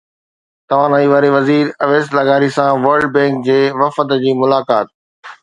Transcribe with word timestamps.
توانائي 0.69 1.07
واري 1.11 1.29
وزير 1.37 1.65
اويس 1.83 2.07
لغاري 2.17 2.49
سان 2.57 2.71
ورلڊ 2.85 3.07
بينڪ 3.19 3.45
جي 3.51 3.61
وفد 3.83 4.17
جي 4.25 4.35
ملاقات 4.41 4.95